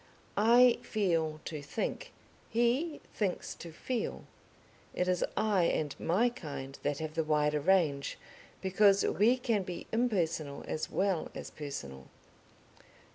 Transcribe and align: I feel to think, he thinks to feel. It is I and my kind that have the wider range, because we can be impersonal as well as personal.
I 0.35 0.79
feel 0.81 1.41
to 1.45 1.61
think, 1.61 2.11
he 2.49 3.01
thinks 3.13 3.53
to 3.53 3.71
feel. 3.71 4.23
It 4.95 5.07
is 5.07 5.23
I 5.37 5.65
and 5.65 5.95
my 5.99 6.29
kind 6.29 6.79
that 6.81 6.97
have 6.97 7.13
the 7.13 7.23
wider 7.23 7.59
range, 7.59 8.17
because 8.61 9.03
we 9.05 9.37
can 9.37 9.61
be 9.61 9.85
impersonal 9.91 10.65
as 10.67 10.89
well 10.89 11.29
as 11.35 11.51
personal. 11.51 12.07